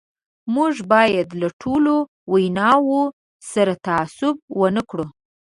[0.55, 1.95] موږ باید له ټولو
[2.33, 3.01] ویناوو
[3.51, 5.05] سره تعصب ونه کړو.